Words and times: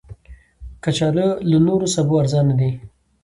کچالو 0.83 1.27
له 1.49 1.57
نورو 1.67 1.87
سبو 1.95 2.13
ارزانه 2.21 2.53
دي 2.59 2.69